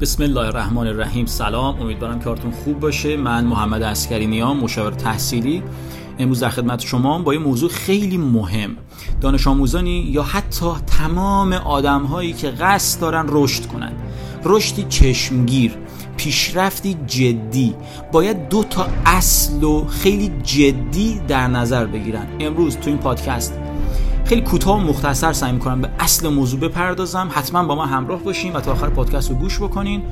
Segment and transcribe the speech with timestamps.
[0.00, 1.26] بسم الله الرحمن الرحیم.
[1.26, 1.80] سلام.
[1.80, 3.16] امیدوارم کارتون خوب باشه.
[3.16, 5.62] من محمد اسکری نیام مشاور تحصیلی.
[6.18, 8.76] امروز در خدمت شما با یه موضوع خیلی مهم.
[9.20, 13.92] دانش آموزانی یا حتی تمام آدم هایی که قصد دارن رشد کنن.
[14.44, 15.74] رشدی چشمگیر
[16.16, 17.74] پیشرفتی جدی.
[18.12, 22.26] باید دو تا اصل و خیلی جدی در نظر بگیرن.
[22.40, 23.67] امروز تو این پادکست
[24.28, 27.30] خیلی کوتاه و مختصر سعی می‌کنم به اصل موضوع بپردازم.
[27.32, 30.02] حتما با ما همراه باشین و تا آخر پادکست رو گوش بکنین.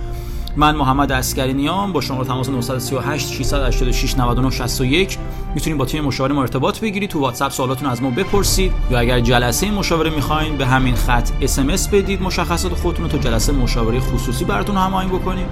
[0.56, 1.92] من محمد اسکری نیام.
[1.92, 5.18] با شما تماس 938 686 99 61
[5.54, 7.10] می‌تونید با تیم مشاوره ما ارتباط بگیرید.
[7.10, 11.88] تو واتساپ سوالاتون از ما بپرسید یا اگر جلسه مشاوره می‌خواین به همین خط اس
[11.88, 15.46] بدید مشخصات خودتون رو تا جلسه مشاوره خصوصی براتون هماهنگ بکنیم.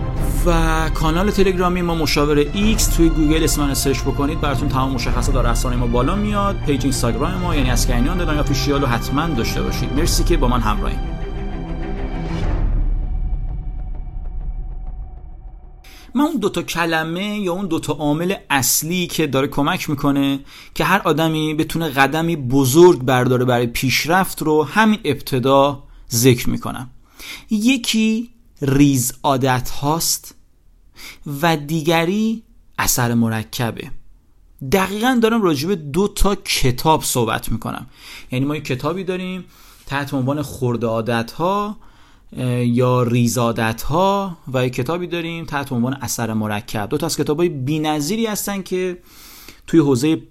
[0.47, 2.45] و کانال تلگرامی ما مشاوره
[2.77, 6.57] X توی گوگل اسم سرچ بکنید براتون تمام مشخصات در رسانه ما بالا میاد.
[6.67, 9.93] پیج اینستاگرام ما یعنی اسکرینیان دادن یا رو حتما داشته باشید.
[9.97, 11.14] مرسی که با من همراهید
[16.15, 20.41] من اون دوتا کلمه یا اون دوتا عامل اصلی که داره کمک می‌کنه
[20.75, 26.91] که هر آدمی بتونه قدمی بزرگ برداره برای پیشرفت رو همین ابتدا ذکر می‌کنم.
[27.51, 28.31] یکی
[28.63, 30.35] ریز عادت هاست
[31.43, 32.43] و دیگری
[32.79, 33.91] اثر مرکبه.
[34.73, 37.87] دقیقا دارم راجع به دو تا کتاب صحبت می‌کنم.
[38.33, 39.45] یعنی ما یک کتابی داریم
[39.87, 41.77] تحت عنوان خورده عادت ها
[42.65, 46.89] یا ریزادت ها و کتابی داریم تحت عنوان اثر مرکب.
[46.89, 48.99] دو تا از کتاب های هستن که
[49.67, 50.23] توی حوزه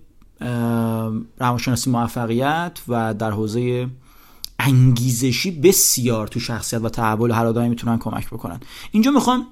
[1.40, 3.88] روانشناسی موفقیت و در حوزه
[4.60, 8.60] انگیزشی بسیار تو شخصیت و تحول هر آدمی می‌تونن کمک بکنن.
[8.92, 9.48] اینجا می‌خوام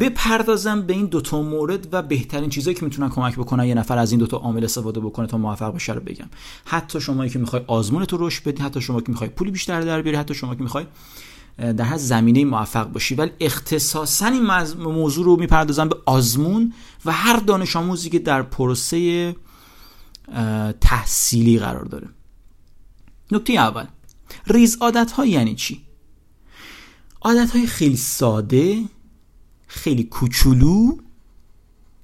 [0.00, 3.64] بپردازم به این دوتا مورد و بهترین چیزایی که می‌تونن کمک بکنن.
[3.64, 6.28] یه نفر از این دوتا عامل استفاده بکنه تا موفق بشه رو بگم.
[6.64, 10.02] حتی شما که می‌خوای آزمون تو رشد بدی حتی شما که می‌خوای پولی بیشتر در
[10.02, 10.86] بیاری حتی شما که می‌خوای
[11.58, 13.14] در هر زمینه موفق باشی.
[13.14, 14.42] ولی اختصاصا این
[14.78, 16.72] موضوع رو می‌پردازم به آزمون
[17.04, 19.36] و هر دانش آموزی که در پروسه
[20.80, 22.08] تحصیلی قرار داره.
[23.32, 23.86] نکته اول
[24.46, 25.82] ریز عادت ها یعنی چی؟
[27.20, 28.84] عادت های خیلی ساده
[29.66, 30.96] خیلی کوچولو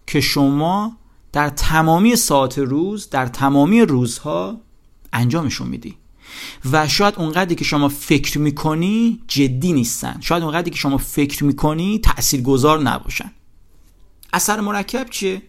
[0.06, 0.97] که شما
[1.33, 4.61] در تمامی ساعت روز در تمامی روزها
[5.12, 5.97] انجامشون میدی.
[6.72, 10.17] و شاید اونقدری که شما فکر می‌کنی جدی نیستن.
[10.21, 13.31] شاید اونقدری که شما فکر می‌کنی تاثیرگذار نباشن.
[14.33, 15.43] اثر مرکب چیه؟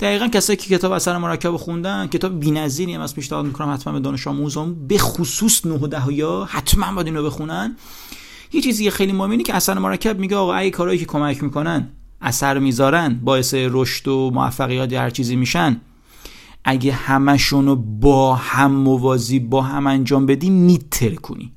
[0.00, 4.00] دقیقا کسایی که کتاب اثر مرکب خوندن کتاب بی‌نظیری هم از پیشنهاد می‌کنم حتما به
[4.00, 7.76] دانش آموزان به خصوص 9 و یا حتما باید اینو بخونن.
[8.52, 11.88] یه چیزی خیلی مهمه که اثر مرکب میگه آقا ای کارهایی که کمک می‌کنن
[12.20, 15.80] اثر می‌ذارن باعث رشد و موفقیت هر چیزی میشن
[16.64, 21.52] اگه همشونو با هم موازی با هم انجام بدی میتره کنی.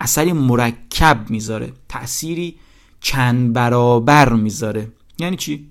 [0.00, 2.58] اثری مرکب می‌ذاره تأثیری
[3.00, 4.92] چند برابر می‌ذاره.
[5.18, 5.70] یعنی چی؟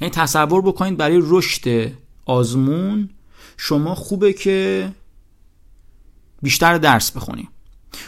[0.00, 1.92] یعنی تصور بکنید برای رشد
[2.26, 3.10] آزمون
[3.56, 4.88] شما خوبه که
[6.42, 7.48] بیشتر درس بخونی.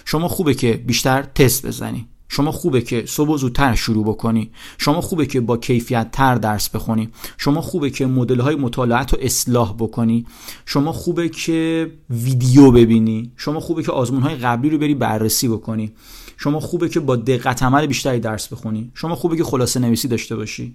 [0.04, 2.08] شما خوبه که بیشتر تست بزنی.
[2.34, 4.50] شما خوبه که صبح زودتر شروع بکنی.
[4.78, 7.08] شما خوبه که با کیفیت تر درس بخونی.
[7.38, 10.26] شما خوبه که مدل های مطالعت رو اصلاح بکنی.
[10.66, 13.32] شما خوبه که ویدیو ببینی.
[13.36, 15.92] شما خوبه که آزمون های قبلی رو بری بررسی بکنی.
[16.36, 18.90] شما خوبه که با دقت عمل بیشتری درس بخونی.
[18.94, 20.74] شما خوبه که خلاصه نویسی داشته باشی.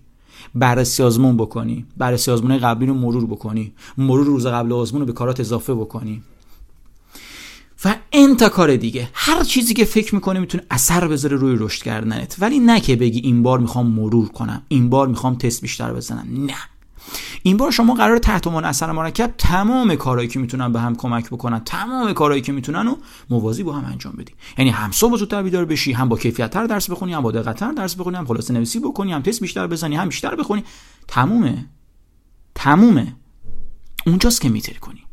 [0.56, 1.86] بررسی آزمون بکنی.
[1.98, 3.74] بررسی آزمون قبلی رو مرور بکنی.
[3.98, 6.24] مرور روز قبل آزمون رو به کارات اضافه بکنی.
[7.86, 9.10] و انتا کار دیگه.
[9.14, 12.36] هر چیزی که فکر می‌کنی می‌تونه اثر بذاره روی رشد کردنت.
[12.40, 14.64] ولی نه که بگی این بار می‌خوام مرور کنم.
[14.68, 16.46] این بار می‌خوام تست بیشتر بزنم.
[16.46, 16.56] نه.
[17.44, 21.28] این بار شما قرار تحت عنوان اثر مرکب تمام کارهایی که می‌تونن به هم کمک
[21.28, 22.96] بکنن تمام کارهایی که می‌تونن و
[23.30, 24.34] موازی با هم انجام بدی.
[24.58, 27.76] یعنی هم صبح زودتر بیدار بشی هم با کیفیت تر درس بخونی هم با دقت
[27.76, 30.64] درس بخونی هم خلاصه نویسی بکنی هم تست بیشتر بزنی هم بیشتر بخونی.
[31.08, 31.66] تمومه.
[32.56, 33.16] تمومه.
[34.06, 35.07] اونجاست که میتری کنی.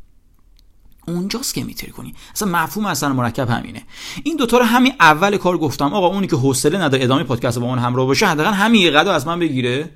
[1.07, 2.15] اونجاست که میتری کنی.
[2.35, 3.83] اصلا مفهوم اصلا مرکب همینه.
[4.23, 5.95] این دوتا رو همین اول کار گفتم.
[5.95, 9.11] آقا اونی که حوصله نداره ادامه پادکست با من همراه باشه حداقل همین یه قدر
[9.11, 9.91] از من بگیره.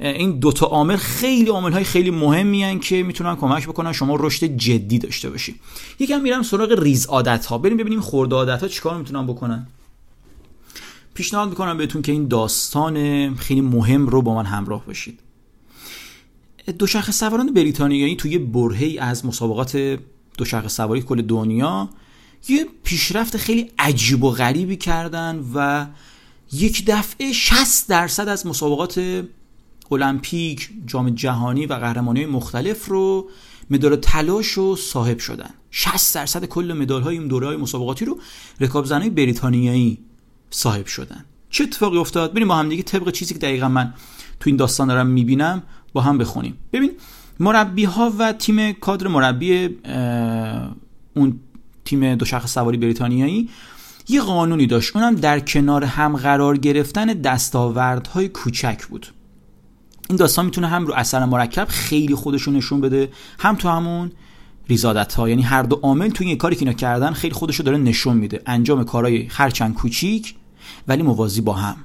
[0.00, 4.46] این دوتا عامل خیلی عامل های خیلی مهمی هن که می‌تونن کمک بکنن شما رشد
[4.46, 5.54] جدی داشته باشی.
[5.98, 9.66] یکم میرم سراغ ریز عادت ها بریم ببینیم خورده عادت ها چیکار می‌تونن بکنن.
[11.14, 15.20] پیشنهاد می‌کنم بهتون که این داستان خیلی مهم رو با من همراه باشید.
[16.78, 19.98] دوچرخه سواران بریتانیایی توی برهی از مسابقات
[20.38, 21.88] دوچرخه سواری کل دنیا
[22.48, 25.86] یه پیشرفت خیلی عجیب و غریبی کردن و
[26.52, 29.24] یک دفعه 60 درصد از مسابقات
[29.92, 33.28] المپیک جام جهانی و قهرمانی مختلف رو
[33.70, 35.50] مدال تلاش رو صاحب شدن.
[35.70, 38.18] 60 درصد کل مدال های این دوره های مسابقاتی رو
[38.60, 39.98] رکاب زنای بریتانیایی
[40.50, 41.24] صاحب شدن.
[41.50, 43.94] چه اتفاقی افتاد؟ بریم با هم دیگه طبق چیزی که دقیقا من
[44.40, 45.62] تو این داستان دارم می‌بینم
[45.92, 46.58] با هم بخونیم.
[46.72, 46.90] ببین
[47.40, 49.78] مربی ها و تیم کادر مربی
[51.16, 51.40] اون
[51.84, 53.48] تیم دوشخ سواری بریتانیایی
[54.08, 54.96] یه قانونی داشت.
[54.96, 59.06] اونم در کنار هم قرار گرفتن دستاوردهای کوچک بود.
[60.08, 64.12] این داستان می‌تونه هم رو اثر مرکب خیلی خودشون نشون بده هم تو همون
[64.68, 67.78] ریزادت ها یعنی هر دو عامل توی این کاری که اینا کردن خیلی خودشو داره
[67.78, 68.42] نشون میده.
[68.46, 70.34] انجام کارهای هرچند کوچیک
[70.88, 71.76] ولی موازی با هم.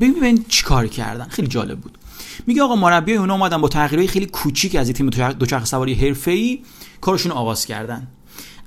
[0.00, 1.24] ببین چی کار کردن.
[1.24, 1.98] خیلی جالب بود.
[2.46, 6.62] میگه آقا مربی اونا اومدن با تغییرهای خیلی کوچیک از تیم دوچرخه سواری حرفه‌ای
[7.00, 8.06] کارشون آغاز کردن.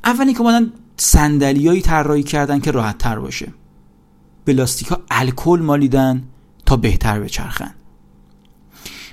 [0.04, 3.54] اولی که اومدن صندلیایی طراحی کردن که راحت تر باشه.
[4.46, 6.24] بلاستیک ها الکل مالیدن
[6.66, 7.74] تا بهتر بچرخن.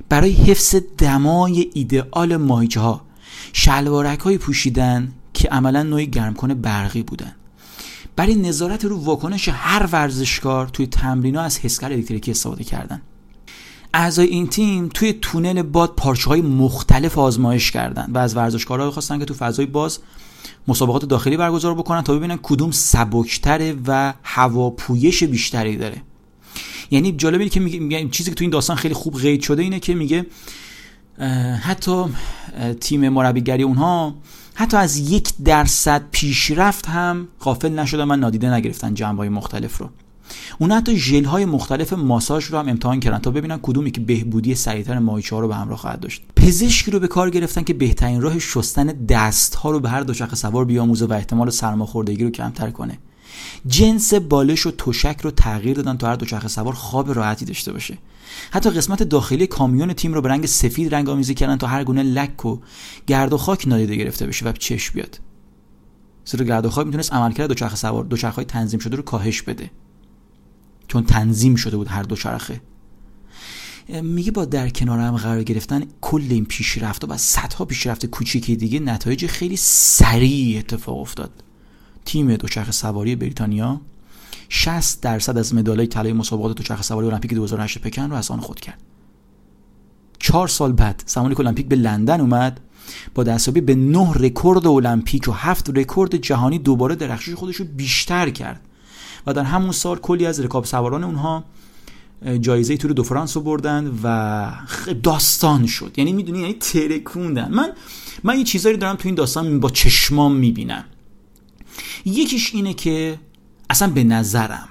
[0.09, 3.05] برای حفظ دمای ایدئال ماهیچه ها
[3.53, 7.33] شلوارک های پوشیدن که عملا نوعی گرم کنه برقی بودن.
[8.17, 13.03] برای نظارت رو واکنش هر ورزشکار توی تمرین از حسگر الکتریکی استفاده کردن.
[13.95, 19.19] اعضای این تیم توی تونل باد پارچه های مختلف آزمایش کردن و از ورزشکارها خواستن
[19.19, 19.99] که تو فضای باز
[20.69, 26.03] مسابقات داخلی برگزار بکنن تا ببینن کدوم سبکتره و هواپویش بیشتری داره.
[26.91, 29.95] یعنی جالبه که میگه چیزی که تو این داستان خیلی خوب قید شده اینه که
[29.95, 30.27] میگه
[31.61, 32.05] حتی
[32.81, 34.15] تیم مربیگری اونها
[34.55, 39.91] حتی از یک درصد پیشرفت هم غافل نشدن من نادیده نگرفتن جنبه های مختلف رو.
[40.59, 44.55] اون حتی ژل های مختلف ماساژ رو هم امتحان کردن تا ببینن کدومی که بهبودی
[44.55, 46.23] سریعتر ماهیچه رو به همراه خواهد داشت.
[46.37, 50.37] پزشکی رو به کار گرفتن که بهترین راه شستن دست ها رو به هر دوچرخه
[50.37, 52.99] سوار بیاموزه و احتمال سرماخوردگی رو کمتر کنه.
[53.67, 57.99] جنس بالش و تشک رو تغییر دادن تا هر دوچرخه سوار خواب راحتی داشته باشه.
[58.51, 62.03] حتی قسمت داخلی کامیون تیم رو به رنگ سفید رنگ آمیزی کردن تا هر گونه
[62.03, 62.59] لک و
[63.07, 65.21] گرد و خاک نادیده گرفته بشه و چشم بیاد.
[66.25, 69.71] زیرا گرد و خاک می‌تونست عملکرد دوچرخه سوار دوچرخه های تنظیم شده رو کاهش بده.
[70.89, 72.61] چون تنظیم شده بود هر دوچرخه
[73.89, 78.81] میگه با در کنار هم قرار گرفتن کل این پیشرفت و صدها پیشرفت کوچیکی دیگه
[78.81, 81.31] نتایج خیلی سریع اتفاق افتاد.
[82.05, 83.81] تیم دوچرخه سواری بریتانیا
[84.49, 88.61] 60 درصد از مدالای طلای مسابقات دوچرخه سواری المپیک 2008 پکن رو از آن خود
[88.61, 88.83] کرد.
[90.19, 92.61] چهار سال بعد زمانی که المپیک به لندن اومد
[93.15, 98.31] با دستیابی به نه رکورد المپیک و هفت رکورد جهانی دوباره درخشش خودش رو بیشتر
[98.31, 98.61] کرد.
[99.27, 101.45] و در همون سال کلی از رکاب سواران اونها
[102.41, 104.51] جایزه تور دو فرانس رو بردن و
[105.03, 105.93] داستان شد.
[105.97, 107.51] یعنی می‌دونی یعنی ترکوندن.
[107.51, 107.73] من
[108.25, 110.85] من یه چیزایی دارم تو این داستان با چشمام می‌بینم.
[112.05, 113.19] یکیش اینه که
[113.71, 114.69] اصلا به نظرم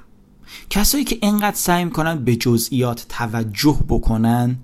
[0.69, 4.55] کسایی که انقدر سعی می‌کنن به جزئیات توجه بکنن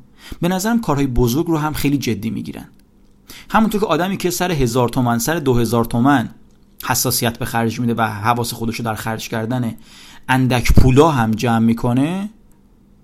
[0.41, 2.67] به نظرم کارهای بزرگ رو هم خیلی جدی می‌گیرن.
[3.49, 6.29] همونطور که آدمی که سر هزار تومن سر دو هزار تومن
[6.85, 9.75] حساسیت به خرج میده و حواس خودش رو در خرج کردن
[10.27, 12.29] اندک پولا هم جمع می‌کنه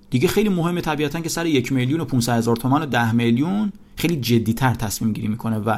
[0.10, 3.72] دیگه خیلی مهمه طبیعتا که سر یک میلیون و 500 هزار تومن و ده میلیون
[3.95, 5.77] خیلی جدیتر تصمیم گیری می‌کنه و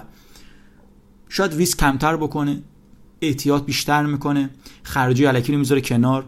[1.30, 2.62] شاید ریسک کمتر بکنه
[3.22, 4.50] احتیاط بیشتر می‌کنه
[4.84, 6.26] خرجی علکی رو می‌ذاره کنار.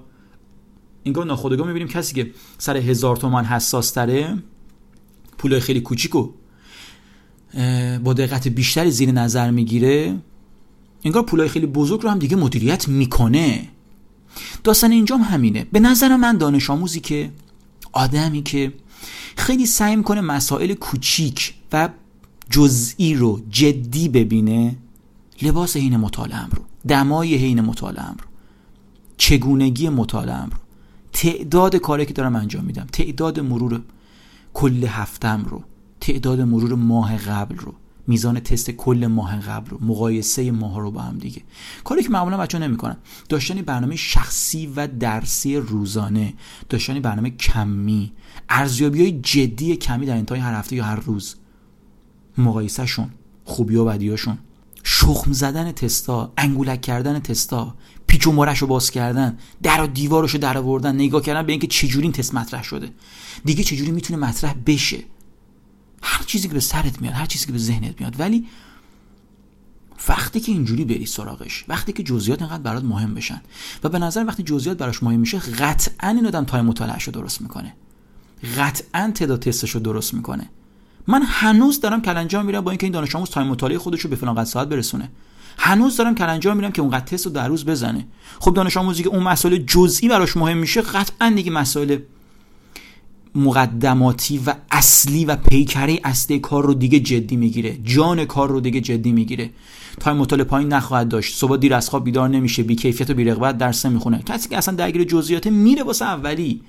[1.03, 4.37] اینگاه ناخودآگاه می‌بینیم کسی که سر هزار تومن حساس تره
[5.37, 6.33] پول خیلی کوچیکو
[8.03, 10.15] با دقت بیشتری زیر نظر می‌گیره.
[11.03, 13.67] انگار پولای خیلی بزرگ رو هم دیگه مدیریت می‌کنه.
[14.63, 15.65] داستان اینجام همینه.
[15.71, 17.31] به نظر من دانش آموزی که
[17.91, 18.73] آدمی که
[19.35, 21.89] خیلی سعی می‌کنه مسائل کوچیک و
[22.49, 24.75] جزئی رو جدی ببینه
[25.41, 28.29] لباس حین مطالعه رو دمای حین مطالعه رو
[29.17, 30.57] چگونگی مطالعه رو
[31.13, 33.81] تعداد کاری که دارم انجام میدم تعداد مرور
[34.53, 35.63] کل هفتم رو
[36.01, 37.73] تعداد مرور ماه قبل رو
[38.09, 41.41] میزان تست کل ماه قبل رو مقایسه ماه رو با هم دیگه.
[41.83, 42.97] کاری که معمولا بچه نمی‌کنن.
[43.29, 46.33] داشتن برنامه شخصی و درسی روزانه.
[46.69, 48.11] داشتن برنامه کمی.
[48.49, 51.35] ارزیابی های جدی کمی در انتهای هر هفته یا هر روز.
[52.37, 53.09] مقایسهشون
[53.45, 54.37] خوبی و بدیاشون
[54.83, 57.75] شخم زدن تستا انگولک کردن تستا
[58.07, 61.51] پیچ و مرش رو باز کردن در و دیوارش رو در آوردن نگاه کردن به
[61.51, 62.89] اینکه چجوری این تست مطرح شده.
[63.45, 64.97] دیگه چجوری می‌تونه مطرح بشه؟
[66.03, 68.19] هر چیزی که به سرت میاد هر چیزی که به ذهنت میاد.
[68.19, 68.47] ولی
[70.09, 73.41] وقتی که اینجوری بری سراغش وقتی که جزئیات انقدر برات مهم بشن
[73.83, 77.41] و به نظر وقتی جزئیات براش مهم میشه قطعا این آدم time مطالعه‌ش رو درست
[77.41, 77.73] می‌کنه.
[78.57, 80.49] قطعا تعداد تستش رو درست می‌کنه.
[81.07, 84.15] من هنوز دارم کلنجار میرم با اینکه این دانش آموز time مطالعه خودش رو به
[84.15, 85.09] فلان ساعت برسونه.
[85.57, 88.07] هنوز دارم کلنجار میرم که اونقدر تست رو در روز بزنه.
[88.39, 91.97] خب دانش آموزی که اون مسائل جزئی براش مهم میشه قطعا دیگه مسائل
[93.35, 97.77] مقدماتی و اصلی و پیکره اصلی کار رو دیگه جدی می‌گیره.
[97.83, 99.49] جان کار رو دیگه جدی می‌گیره.
[99.99, 101.35] تایم مطالعه پایین نخواهد داشت.
[101.35, 102.63] صبح دیر از خواب بیدار نمیشه.
[102.63, 104.23] بی کیفیت و بی رغبت درس نمی‌خونه.
[104.25, 106.61] کسی که اصلا درگیر جزئیات میره واسه اولی.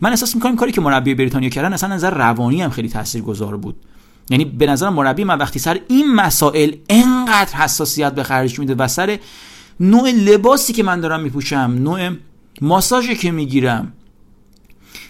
[0.00, 3.76] من احساس می‌کنم کاری که مربی بریتانیا کردن اصلا نظر روانی هم خیلی تاثیرگذار بود.
[4.30, 8.88] یعنی به نظر مربی من وقتی سر این مسائل انقدر حساسیت به خرج میده و
[8.88, 9.18] سر
[9.80, 12.10] نوع لباسی که من دارم میپوشم نوع
[12.60, 13.92] ماساژی که می‌گیرم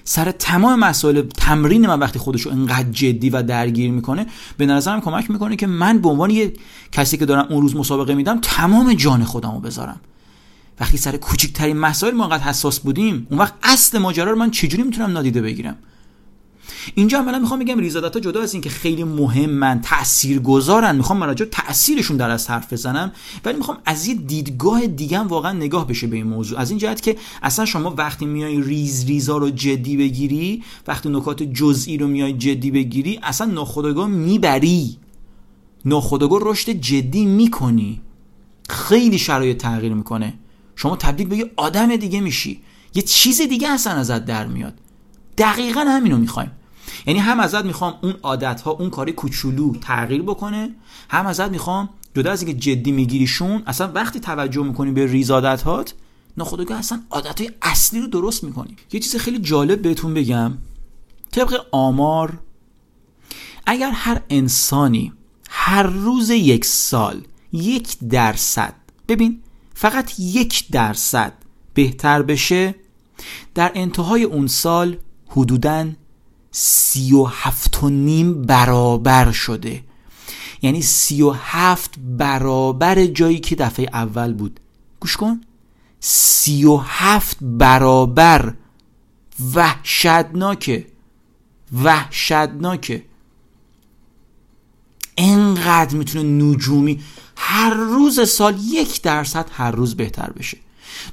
[0.08, 5.00] سر تمام مسائل تمرین من وقتی خودش رو انقدر جدی و درگیر می‌کنه به نظرم
[5.00, 6.52] کمک می‌کنه که من به عنوان یه
[6.92, 10.00] کسی که دارم اون روز مسابقه میدم تمام جان خودم رو بذارم.
[10.80, 14.82] وقتی سر کوچکترین مسائل ما انقدر حساس بودیم اون وقت اصل ماجرا رو من چجوری
[14.82, 15.76] می‌تونم نادیده بگیرم؟
[16.94, 20.96] اینجا عملا می‌خوام بگم ریزادت جدا از اینکه خیلی مهمن تاثیرگذارن.
[20.96, 23.12] می‌خوام راجع تاثیرشون در از حرف بزنم
[23.44, 26.58] ولی می‌خوام از یه دیدگاه دیگه واقعا نگاه بشه به این موضوع.
[26.58, 31.42] از این جهت که اصلا شما وقتی میای ریز ریزا رو جدی بگیری وقتی نکات
[31.42, 34.96] جزئی رو میای جدی بگیری اصلا ناخودآگاه می‌بری.
[35.84, 38.00] ناخودآگاه رشد جدی می‌کنی.
[38.70, 40.34] خیلی شرایط تغییر می‌کنه.
[40.76, 42.60] شما تبدیل به یه آدم دیگه میشی.
[42.94, 44.74] یه چیز دیگه اصلا ازت در میاد.
[45.38, 46.50] دقیقا همینو می‌خوایم.
[47.06, 50.70] یعنی هم ازت می‌خوام اون عادت ها اون کاری کوچولو تغییر بکنه
[51.08, 55.62] هم ازت می‌خوام جدا از اینکه جدی میگیریشون اصلا وقتی توجه می‌کنی به ریز عادت
[55.62, 55.94] هات
[56.36, 58.76] ناخودآگاه اصلا عادت های اصلی رو درست می‌کنی.
[58.92, 60.52] یه چیز خیلی جالب بهتون بگم
[61.30, 62.38] طبق آمار
[63.66, 65.12] اگر هر انسانی
[65.50, 68.74] هر روز یک سال یک درصد
[69.08, 69.40] ببین
[69.74, 71.32] فقط یک درصد
[71.74, 72.74] بهتر بشه
[73.54, 74.96] در انتهای اون سال
[75.28, 75.86] حدوداً
[76.50, 79.82] سی و هفت و نیم برابر شده.
[80.62, 84.60] یعنی سی و هفت برابر جایی که دفعه اول بود.
[85.00, 85.40] گوش کن.
[86.00, 88.54] سی و هفت برابر
[89.54, 90.86] وحشتناکه.
[91.82, 93.04] وحشتناکه.
[95.16, 97.02] انقدر می‌تونه نجومی
[97.36, 100.58] هر روز سال یک درصد هر روز بهتر بشه.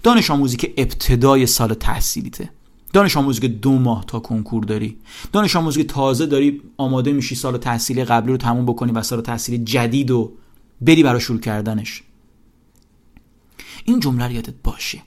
[0.04, 2.50] دانش آموزی که ابتدای سال تحصیلیته.
[2.96, 4.98] دانش آموزی که دو ماه تا کنکور داری.
[5.32, 9.22] دانش آموزی که تازه داری آماده میشی سال تحصیلی قبلی رو تموم بکنی و سال
[9.22, 10.32] تحصیلی جدید و
[10.82, 12.04] بری برای شروع کردنش.
[13.86, 15.02] این جمله رو یادت باشه.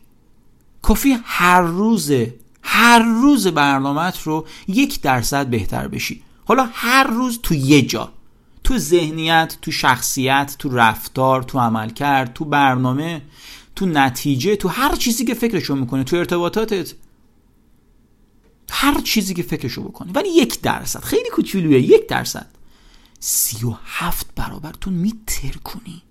[0.82, 2.12] کافی هر روز
[2.62, 6.22] هر روز برنامهت رو یک درصد بهتر بشی.
[6.44, 8.12] حالا هر روز تو یه جا.
[8.64, 13.22] تو ذهنیت تو شخصیت تو رفتار تو عملکرد تو برنامه
[13.76, 16.94] تو نتیجه تو هر چیزی که فکرشو می‌کنه تو ارتباطاتت.
[18.70, 20.12] هر چیزی که فکرشو بکنی.
[20.12, 22.46] ولی یک درصد خیلی کوچولویه یک درصد.
[23.20, 26.02] سی و هفت برابرتون میتر کنی.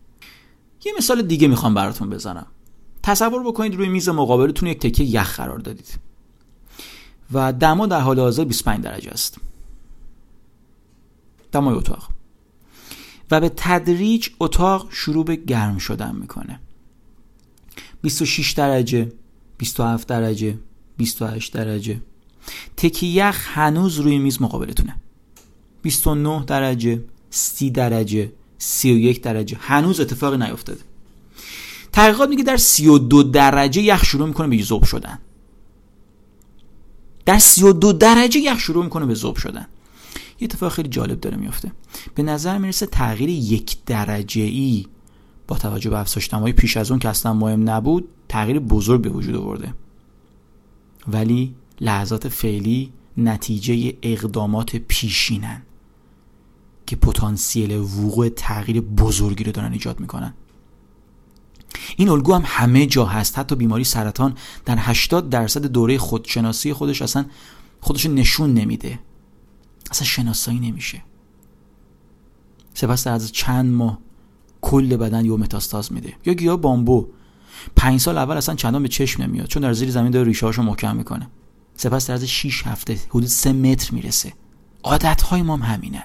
[0.85, 2.47] یه مثال دیگه می‌خوام براتون بزنم.
[3.03, 5.99] تصور بکنید روی میز مقابلتون یک تکه یخ قرار دادید.
[7.31, 9.37] و دما در حال حاضر 25 درجه است.
[11.51, 12.09] دمای اتاق.
[13.31, 16.59] و به تدریج اتاق شروع به گرم شدن می‌کنه.
[18.01, 19.11] 26 درجه
[19.57, 20.59] 27 درجه
[20.97, 22.01] 28 درجه.
[22.77, 24.95] تکی یخ هنوز روی میز مقابلتونه.
[25.81, 29.57] 29 درجه 30 درجه 31 درجه.
[29.59, 30.81] هنوز اتفاقی نیفتاده
[31.91, 35.19] تحقیقات میگه در 32 درجه یخ شروع می‌کنه به ذوب شدن.
[37.25, 39.67] در 32 درجه یخ شروع می‌کنه به ذوب شدن.
[40.39, 41.71] یه اتفاق خیلی جالب داره میفته
[42.15, 44.85] به نظر می‌رسه تغییر یک درجه ای
[45.47, 49.09] با توجه به افزایش دمای پیش از اون که اصلا مهم نبود تغییر بزرگ به
[49.09, 49.73] وجود آورده.
[51.07, 55.61] ولی لحظات فعلی نتیجه اقدامات پیشینن
[56.85, 60.33] که پتانسیل وقوع تغییر بزرگی رو دارن ایجاد می‌کنن.
[61.97, 63.39] این الگو هم همه جا هست.
[63.39, 67.25] حتی بیماری سرطان در 80 درصد دوره خودشناسی خودش اصلا
[67.81, 68.99] خودش نشون نمیده.
[69.91, 71.03] اصلا شناسایی نمیشه.
[72.73, 73.99] سپس از چند ماه
[74.61, 76.13] کل بدن یو متاستاز میده.
[76.25, 77.07] یا گیاه بامبو.
[77.75, 80.61] پنج سال اول اصلا چندان به چشم نمیاد چون در زیر زمین داره ریشه هاشو
[80.61, 81.29] محکم می‌کنه.
[81.77, 84.33] سپس در از 6 هفته حدود 3 متر می‌رسه.
[84.83, 86.03] عادت های ما هم همینن.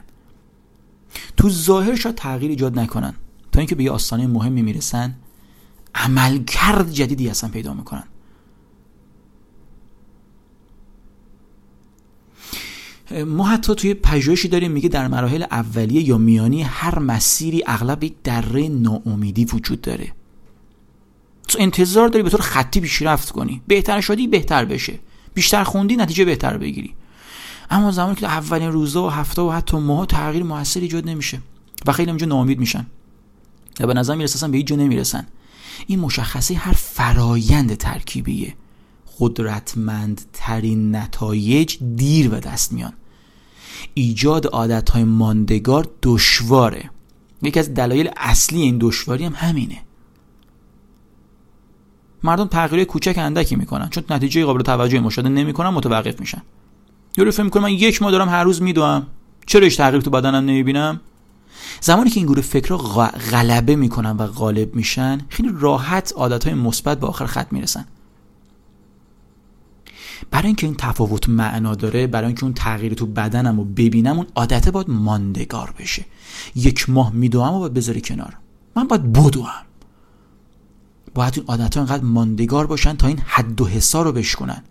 [1.36, 3.14] تو ظاهر شاید تغییر ایجاد نکنن.
[3.52, 5.14] تا اینکه به یه آستانه مهمی می‌رسن
[5.94, 8.04] عملکرد جدیدی اصلا پیدا می‌کنن.
[13.26, 18.14] ما حتی توی پژوهشی داریم میگه در مراحل اولیه یا میانی هر مسیری اغلب یک
[18.24, 20.12] دره ناامیدی وجود داره.
[21.48, 23.62] تو انتظار داری به طور خطی پیشرفت کنی.
[23.66, 24.98] بهتر شدی بهتر بشه.
[25.34, 26.94] بیشتر خوندی نتیجه بهتر بگیری.
[27.70, 31.40] اما زمانی که اولین روزا و هفته و حتی ماه تغییر موثری ایجاد نمیشه
[31.86, 32.86] و خیلی اینجا ناامید میشن
[33.80, 35.26] و به نظر می‌رسن به هیچ جا نمی‌رسن.
[35.86, 38.54] این مشخصه هر فرایند ترکیبیه.
[39.18, 42.92] قدرتمندترین نتایج دیر به دست میان.
[43.94, 46.90] ایجاد عادتهای ماندگار دشواره.
[47.42, 49.78] یکی از دلایل اصلی این دشواری هم همینه.
[52.24, 53.88] مردم تغییر کوچک اندکی می‌کنن.
[53.88, 56.42] چون نتیجه قابل توجهی مشاهده نمی‌کنن متوقف میشن.
[57.16, 59.06] یارو فکر می‌کنه من یک ماه دارم هر روز میدوام
[59.46, 61.00] چرا هیچ تغییر تو بدنم نمی‌بینم؟
[61.80, 67.06] زمانی که این گروه فکرها غلبه می‌کنن و غالب میشن خیلی راحت عادتهای مثبت به
[67.06, 67.84] آخر خط می‌رسن.
[70.30, 74.26] برای اینکه این تفاوت معنا داره برای اینکه اون تغییر تو بدنم رو ببینم اون
[74.34, 76.04] عادت باید ماندگار بشه.
[76.54, 78.36] یک ماه میدوام و باید بذاری کنار.
[78.76, 79.46] من باید بدوم.
[81.14, 84.62] باید این عادت ها اینقدر ماندگار باشن تا این حد و حسا رو بشکنن.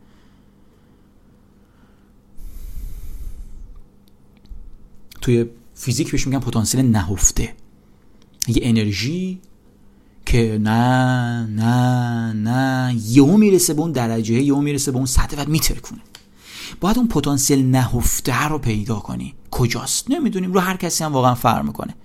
[5.22, 5.46] توی
[5.76, 7.54] فیزیک بهش میگن پتانسیل نهفته.
[8.48, 9.42] یه انرژی
[10.26, 15.48] که نه نه نه یهو می‌رسه به اون درجه یهو می‌رسه به اون سطح بعد
[15.48, 16.02] میترکونه.
[16.80, 19.34] باید اون پتانسیل نهفته رو پیدا کنی.
[19.52, 20.54] کجاست؟ نمی‌دونیم.
[20.54, 21.96] رو هر کسی هم واقعا فرق می‌کنه.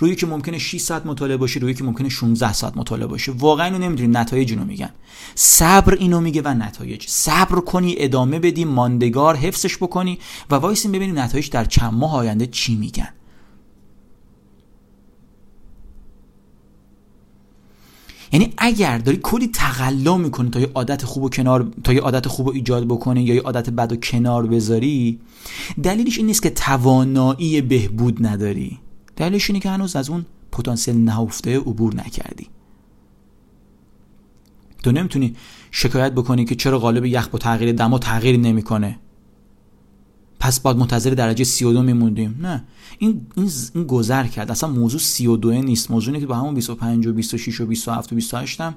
[0.00, 3.32] روی که ممکنه 6 ساعت مطالعه باشه روی که ممکنه 16 ساعت مطالعه باشه.
[3.32, 4.16] واقعا اینو نمی‌دونیم.
[4.16, 4.90] نتایج اینو میگن.
[5.34, 7.04] صبر اینو میگه و نتایج.
[7.08, 10.18] صبر کنی ادامه بدی ماندگار حفظش بکنی
[10.50, 13.08] و وایسیم ببینیم نتایج در چند ماه آینده چی میگن.
[18.32, 22.28] یعنی اگر داری کلی تقلا می‌کنی تا یه عادت خوب و کنار تا یه عادت
[22.28, 25.20] خوب و ایجاد بکنی یا یه عادت بد و کنار بذاری
[25.82, 28.78] دلیلش این نیست که توانایی بهبود نداری.
[29.20, 32.48] دلیلش اینه که هنوز از اون پتانسیل نهفته عبور نکردی.
[34.82, 35.36] تو نمی‌تونی
[35.70, 38.98] شکایت بکنی که چرا قالب یخ با تغییر دما تغییر نمی‌کنه.
[40.40, 42.38] پس باید منتظر درجه 32 میموندیم.
[42.40, 42.64] نه
[42.98, 43.26] این
[43.74, 44.50] این گذر کرد.
[44.50, 45.90] اصلا موضوع 32 نیست.
[45.90, 48.74] موضوع اینه که با همون 25 و 26 و 27 و 28 هم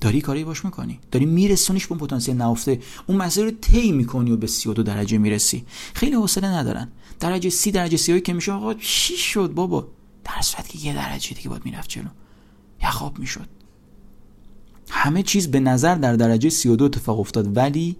[0.00, 1.00] داری کاری باش می‌کنی.
[1.10, 2.80] داری میرسونیش به پتانسیل نهفته.
[3.06, 5.64] اون مسیر رو طی می‌کنی و به 32 درجه می‌رسی.
[5.94, 6.88] خیلی حوصله ندارن.
[7.20, 9.88] درجه 30 درجه 30 که میشه آقا چی شد بابا؟
[10.24, 12.08] در صورت که یه درجه دیگه باید می‌رفت جلو.
[12.82, 13.46] یخاب می‌شد.
[14.90, 17.56] همه چیز به نظر در درجه 32 اتفاق افتاد.
[17.56, 17.96] ولی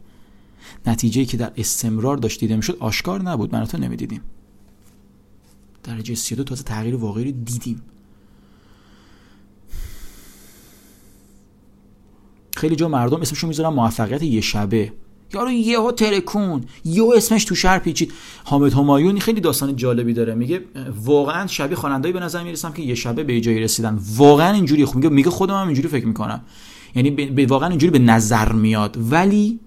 [0.87, 3.55] نتیجه که در استمرار داشت دیده می‌شد آشکار نبود.
[3.55, 4.21] من تو نمی‌دیدیم.
[5.83, 7.83] درجه 32 تازه تغییر واقعی رو دیدیم.
[12.61, 14.93] خیلی جا مردم اسمشون می‌ذارن موفقیت یه شبه.
[15.35, 18.13] یارو یهو ترکون یهو اسمش تو شهر پیچید.
[18.45, 20.35] حامد همایون خیلی داستان جالبی داره.
[20.35, 20.61] میگه
[21.05, 23.99] واقعا شبیه خواننده‌ای به نظر می‌رسم که یه شبه به جایی رسیدن.
[24.17, 24.85] واقعا اینجوری.
[24.85, 26.41] خوب میگه میگه خودم هم اینجوری فکر می‌کنم.
[26.95, 28.97] یعنی به واقعا اینجوری به نظر میاد.
[29.11, 29.61] ولی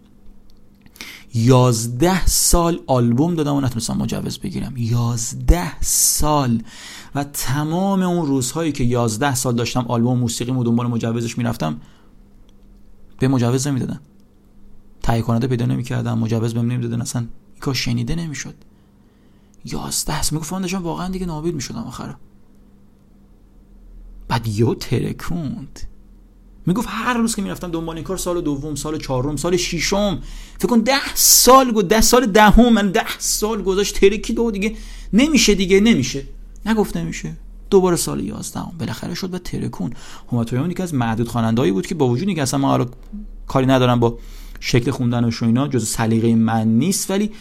[1.34, 4.74] یازده سال آلبوم دادم و نتونستم مجوز بگیرم.
[4.78, 6.62] یازده سال.
[7.16, 11.82] و تمام اون روزهایی که یازده سال داشتم آلبوم موسیقی و دنبال مجوزش می‌رفتم
[13.24, 14.00] به مجوز نمی‌دادن.
[15.04, 18.56] تهیه کننده پیدا نمی‌کردم مجوز بهم نمی‌دادن اصلا این کار شنیده نمی‌شد.
[19.66, 22.16] یازده سال می‌گفتم داشتم واقعا دیگه نابید می‌شدم آخر.
[24.28, 25.80] بعد یو ترکوند.
[26.66, 30.20] می‌گفت هر روز که می‌رفتم دنبال این کار سال دوم سال چهارم سال ششم.
[30.58, 34.52] فکر کن ده سال گو ده سال دهم ده من ده سال گذاشت ترکی دو
[34.52, 34.76] دیگه
[35.14, 36.24] نمیشه دیگه نمیشه.
[36.66, 37.34] نگفت نمیشه.
[37.74, 39.94] دوباره سال 11 بالاخره شد و ترکون.
[40.32, 42.86] همتویان یکی از معدود خواننده‌ای بود که با وجودی که اصلا ما
[43.48, 44.20] کاری ندارم با
[44.60, 47.32] شکل خوندن و اینا جز سلیقه من نیست ولی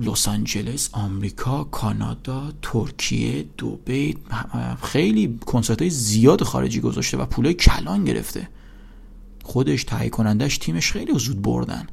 [0.00, 4.16] لس آنجلس آمریکا کانادا ترکیه دوبی
[4.82, 8.48] خیلی کنسرت های زیاد خارجی گذاشته و پولای کلان گرفته.
[9.42, 11.86] خودش تهیه کنندش تیمش خیلی زود بردن.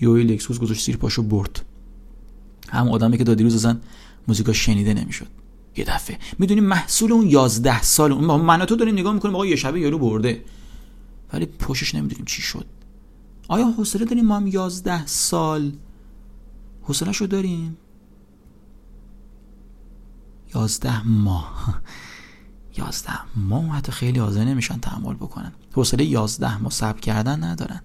[0.00, 1.64] یوی لکسوس گذاشت زیر پاشو برد.
[2.78, 3.80] هم آدمی که دادی روز زن
[4.28, 5.26] موزیکا شنیده نمی‌شد.
[5.76, 6.18] یه دفعه.
[6.38, 9.98] می‌دونی محصول اون یازده سال اون من تو داریم نگاه می‌کنیم آقا یه شبه یارو
[9.98, 10.44] برده.
[11.32, 12.66] ولی پشتش نمی‌دونیم چی شد.
[13.48, 15.72] آیا حوصله داریم ما هم یازده سال
[16.82, 17.76] حوصله شو داریم؟
[20.54, 21.80] یازده ماه.
[22.78, 25.52] یازده ماه حتی خیلی حاضر نمیشن تحمل بکنن.
[25.72, 27.80] حوصله یازده ماه صبر کردن ندارن.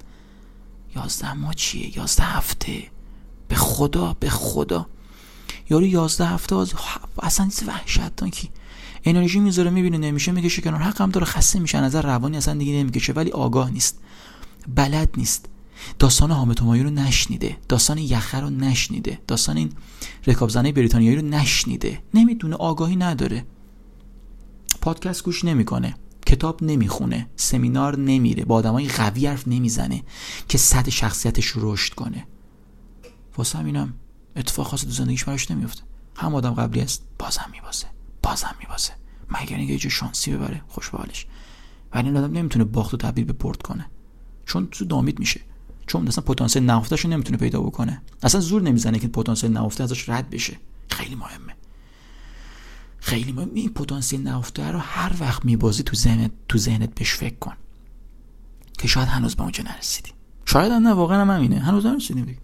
[0.96, 2.84] یازده ماه چیه؟ یازده هفته.
[3.48, 4.88] به خدا به خدا.
[5.70, 6.74] یارو یازده هفته از
[7.22, 8.48] اصلا نیست وحشت که
[9.04, 10.82] انرژی می‌ذاره می‌بینه نمیشه می‌کشه کنار.
[10.82, 11.82] حقم داره خسته میشه.
[11.82, 14.00] نظر روانی اصلا دیگه نمی‌کشه ولی آگاه نیست.
[14.76, 15.46] بلد نیست.
[16.00, 17.58] داستان حامد همایون رو نشنیده.
[17.70, 19.20] داستان یخه رو نشنیده.
[19.28, 19.72] داستان این
[20.28, 22.00] رکابزنه بریتانیایی رو نشنیده.
[22.14, 23.46] نمی‌دونه آگاهی نداره.
[24.82, 25.96] پادکست گوش نمی‌کنه.
[26.26, 27.28] کتاب نمی‌خونه.
[27.36, 28.46] سمینار نمیره.
[28.46, 30.04] با آدمای قوی حرف نمی‌زنه
[30.50, 32.28] که سطح شخصیتش رو رشد کنه.
[33.38, 33.94] واسه همینم
[34.36, 35.84] اتفاق خاصی تو زندگیش براش نمیفته
[36.16, 37.86] هم آدم قبلی است بازم میبازه
[38.24, 38.92] بازم میبازه
[39.30, 43.62] مگر اینکه یه شانسی ببره خوش ولی این آدم نمی‌تونه باخت و تبدیل به برد
[43.62, 43.86] کنه.
[44.46, 45.42] چون تو دامید میشه.
[45.88, 48.02] چون اصلا پتانسیل نهفته نمی‌تونه پیدا بکنه.
[48.24, 50.58] اصلا زور نمی‌زنه که پتانسیل نهفته ازش رد بشه.
[50.90, 51.56] خیلی مهمه.
[53.00, 57.36] خیلی مهم این پتانسیل نهفته رو هر وقت میبازی تو ذهنت تو ذهنت بهش فکر
[57.36, 57.54] کن.
[58.78, 60.12] که شاید هنوز به اونجا نرسیدی.
[60.46, 61.60] شاید نه واقعا هم همینه.
[61.60, 62.40] هنوز نرسیدیم دیگه.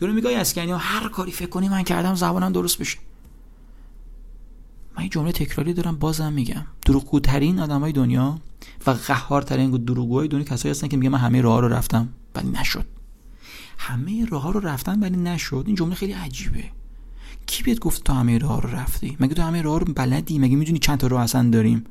[0.00, 2.98] یارو میگه اسکنی هر کاری فکر کنی من کردم زبانم درست بشه.
[4.98, 6.64] من جمله تکراری دارم بازم میگم.
[6.86, 8.38] دروغگوترین آدمای دنیا
[8.86, 12.86] و قهارترین دروغگوهای دنیا کسایی هستن که میگه من همه راه رو رفتم ولی نشد.
[13.78, 15.64] همه راه رو رفتن ولی نشد.
[15.66, 16.64] این جمله خیلی عجیبه.
[17.46, 20.56] کی بهت گفت تو همه راه رو رفتی؟ مگه تو همه راه رو بلدی؟ مگه
[20.56, 21.84] می‌دونی چند تا راه اصلا داریم؟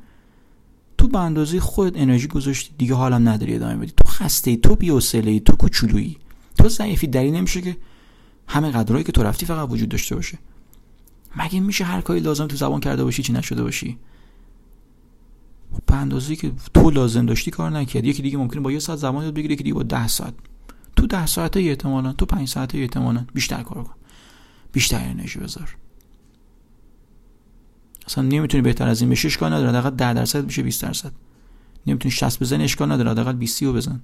[0.98, 3.92] تو به اندازه خودت انرژی گذاشتی دیگه حالم نداری ادامه بدی.
[3.96, 6.16] تو خسته ای تو بی‌حوصله ای تو کوچولویی.
[6.58, 7.76] تو ضعیفی دلیل نمیشه که
[8.50, 10.38] همه قدرهایی که تو رفتی فقط وجود داشته باشه.
[11.36, 13.98] مگه میشه هر کاری لازم تو زبان کرده باشی چی نشده باشی؟
[15.86, 19.24] به اندازه که تو لازم داشتی کار نکرد یکی دیگه ممکنه با یه ساعت زمان
[19.24, 20.34] یاد بگیره یکی دیگه با ده ساعت.
[20.96, 23.94] تو ده ساعته احتمالا تو پنج ساعته احتمالا بیشتر کار کن.
[24.72, 25.76] بیشتر انرژی بذار.
[28.06, 29.68] اصلا نمی‌تونی بهتر از این بشه اشکال نداره.
[29.68, 31.12] حداقل 10 درصد بشه 20 درصد.
[31.86, 33.10] نمی‌تونی 60 بزنی اشکال نداره.
[33.10, 34.00] حداقل 20 رو بزن.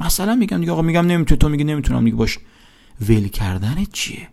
[0.00, 2.38] مثلا میگم دیگه آقا میگم نمی‌تونی تو میگی نمی‌تونم دیگه باش.
[3.00, 4.28] ول کردن چیه؟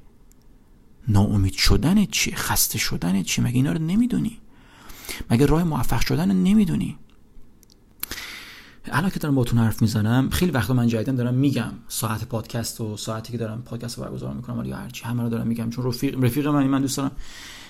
[1.07, 4.37] ناامید شدن چیه؟ خسته شدن چیه؟ مگه اینا رو نمی‌دونی؟
[5.29, 6.97] مگه راه موفق شدن نمی‌دونی؟
[8.85, 12.97] الان که دارم باتون حرف می‌زنم خیلی وقتا من جدیدن دارم میگم ساعت پادکست و
[12.97, 16.23] ساعتی که دارم پادکست رو برگزار می‌کنم یا هرچی همه رو دارم میگم چون رفیق
[16.23, 17.11] رفیق من من دوست دارم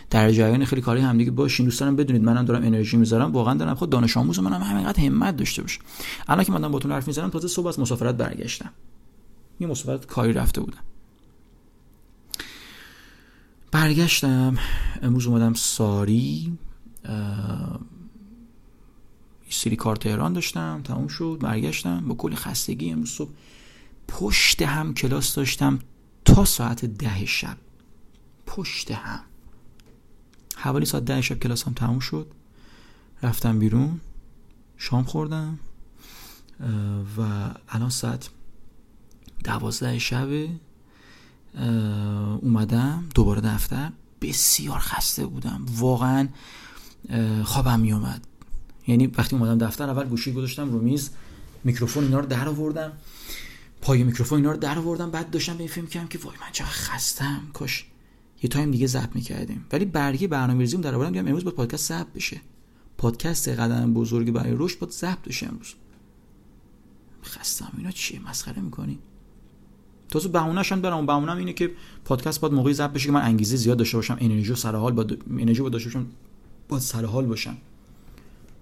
[0.09, 1.65] در جریان خیلی کاری همدیگه باشین.
[1.65, 3.31] دوست دارم بدونید منم دارم انرژی می‌ذارم.
[3.31, 5.79] واقعا دارم خود دانش آموز منم همینقدر همت داشته باشه
[6.27, 8.69] الان که من دارم باتون حرف می‌زنم تازه صبح از مسافرت برگشتم.
[9.61, 10.83] یه مسافرت کاری رفته بودم.
[13.71, 14.57] برگشتم
[15.01, 16.57] امروز اومدم ساری
[19.49, 22.07] سری کار تهران داشتم تموم شد برگشتم.
[22.07, 23.31] با کلی خستگی امروز صبح
[24.07, 25.79] پشت هم کلاس داشتم
[26.25, 27.57] تا ساعت ده شب.
[28.45, 29.19] پشت هم.
[30.57, 32.27] حوالی ساعت ده شب کلاسم تموم شد.
[33.23, 33.99] رفتم بیرون
[34.77, 35.59] شام خوردم
[37.17, 38.29] و الان ساعت
[39.43, 40.49] دوازده شبه
[42.41, 43.91] اومدم دوباره دفتر.
[44.21, 45.65] بسیار خسته بودم.
[45.77, 46.27] واقعا
[47.43, 48.27] خوابم میومد
[48.87, 51.09] یعنی وقتی اومدم دفتر اول گوشی گذاشتم رو میز
[51.63, 52.91] میکروفون اینا رو در آوردم.
[53.81, 55.11] پای میکروفون اینا رو در آوردم.
[55.11, 57.41] بعد داشتم فکر می‌کردم که وای من چقدر خستم.
[57.53, 57.85] کاش
[58.43, 59.65] یه time دیگه ضبط می‌کردیم.
[59.71, 61.27] ولی برگه برنامه‌ریزیم در آوردم.
[61.27, 62.41] امروز باید پادکست ضبط بشه.
[62.97, 65.73] پادکست قدم بزرگی برای رشد باید ضبط بشه امروز.
[67.23, 67.71] خستم.
[67.77, 68.99] اینا چیه؟ مسخره می‌کنی؟
[70.11, 71.71] تازه بهونه‌ش هم برام بهونم اینه که
[72.05, 74.93] پادکست باید موقعی ضبط بشه که من انگیزه زیاد داشته باشم انرژی و سر حال
[74.93, 76.05] با انرژی با داشته باشم
[76.69, 77.57] با سر حال باشم.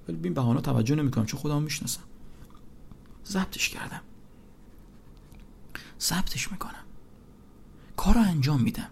[0.08, 2.02] ولی به این بهانه توجه نمی‌کنم چون خودم می‌شناسم.
[3.28, 4.02] ضبطش کردم.
[6.02, 6.84] ضبطش می‌کنم.
[7.98, 8.88] کار رو انجام میدم.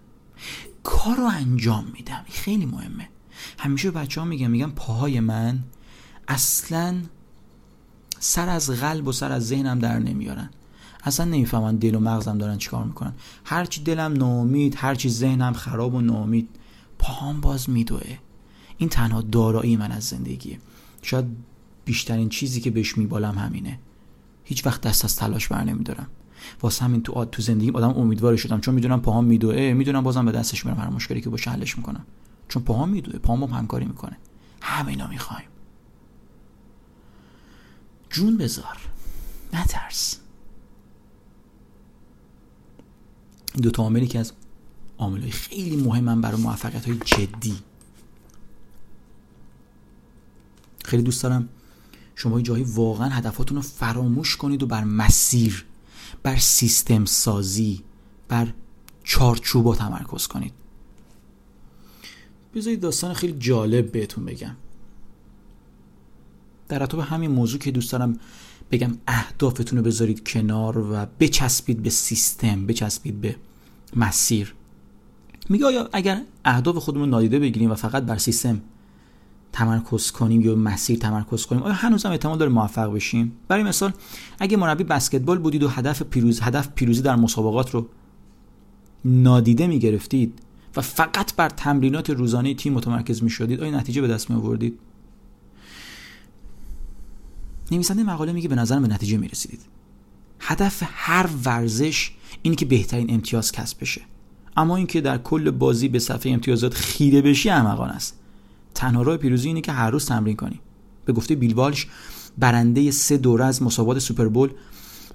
[0.83, 2.25] کار رو انجام میدم.
[2.29, 3.09] خیلی مهمه.
[3.59, 5.59] همیشه بچه ها میگم میگم پاهای من
[6.27, 7.01] اصلا
[8.19, 10.49] سر از قلب و سر از ذهنم در نمیارن.
[11.07, 13.13] اصلا نمی‌فهمن دل و مغزم دارن چیکار می‌کنن.
[13.45, 16.49] هرچی دلم ناامید هرچی ذهنم خراب و ناامید
[16.99, 18.17] پاهام باز میدوه.
[18.77, 20.59] این تنها دارایی من از زندگیه.
[21.01, 21.25] شاید
[21.85, 23.79] بیشترین چیزی که بهش میبالم همینه.
[24.43, 26.07] هیچ وقت دست از تلاش بر نمیدارم.
[26.61, 28.61] واسه همین تو تو زندگی آدم امیدوار شدم.
[28.61, 30.77] چون می‌دونم پاهام میدوه می‌دونم بازم به دستش میرم.
[30.77, 32.05] هر مشکلی که باشه حلش می‌کنم.
[32.47, 33.19] چون پاهام میدوه.
[33.19, 34.17] پاهام با همکاری می‌کنه.
[34.61, 35.47] همینا می‌خوایم.
[38.09, 38.77] جون بذار.
[39.53, 40.19] نترس
[43.46, 44.33] این دو تا عاملی که از
[44.97, 47.55] عاملای خیلی مهمن برای موفقیت های جدی.
[50.85, 51.49] خیلی دوست دارم
[52.15, 55.65] شما جایی واقعا هدفاتون رو فراموش کنید و بر مسیر
[56.23, 57.83] بر سیستم سازی
[58.27, 58.53] بر
[59.03, 60.53] چارچوبا تمرکز کنید.
[62.55, 64.55] بذارید داستان خیلی جالب بهتون بگم.
[66.67, 68.19] در به همین موضوع که دوست دارم
[68.71, 73.35] بگم اهدافتون رو بذارید کنار و بچسبید به سیستم بچسبید به
[73.95, 74.53] مسیر.
[75.49, 78.61] میگه آیا اگر اهداف خودمون نادیده بگیریم و فقط بر سیستم
[79.53, 83.91] تمرکز کنیم یا مسیر تمرکز کنیم آیا هنوز هم احتمال داره موفق بشیم؟ برای مثال
[84.39, 87.87] اگه مربی بسکتبال بودید و هدف پیروز هدف پیروزی در مسابقات رو
[89.05, 90.39] نادیده می‌گرفتید
[90.75, 94.79] و فقط بر تمرینات روزانه تیم متمرکز می شدید آیا نتیجه به دست می آوردید
[97.71, 99.61] نویسنده مقاله میگه به نظرم به نتیجه می رسیدید
[100.39, 104.01] هدف هر ورزش اینه که بهترین امتیاز کسب بشه.
[104.57, 108.19] اما اینکه در کل بازی به صفحه امتیازات خیره بشی احمقانه است.
[108.73, 110.59] تنها راه پیروزی اینه که هر روز تمرین کنی.
[111.05, 111.87] به گفته بیل والش
[112.37, 114.49] برنده سه دوره از مسابقات سوپربول